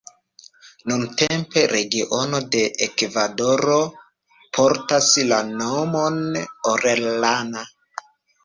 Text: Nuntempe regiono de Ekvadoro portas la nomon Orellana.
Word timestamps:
Nuntempe 0.91 1.63
regiono 1.73 2.39
de 2.55 2.63
Ekvadoro 2.87 3.77
portas 4.59 5.11
la 5.33 5.43
nomon 5.53 6.19
Orellana. 6.73 7.67